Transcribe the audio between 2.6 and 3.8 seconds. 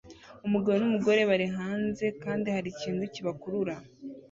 ikintu kibakurura